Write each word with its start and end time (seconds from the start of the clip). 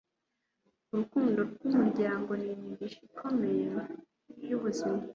urukundo 0.91 1.39
rw'umuryango 1.49 2.31
ni 2.41 2.47
imigisha 2.55 2.99
ikomeye 3.09 3.65
y'ubuzima 4.49 5.01